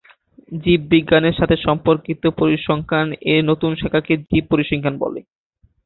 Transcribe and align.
জীববিজ্ঞানের 0.61 1.37
সাথে 1.39 1.55
সম্পর্কিত 1.65 2.23
পরিসংখ্যান 2.39 3.07
এর 3.31 3.41
নতুন 3.49 3.71
শাখাকে 3.75 4.13
জীব 4.25 4.43
পরিসংখ্যান 4.51 4.95
বলে। 5.03 5.19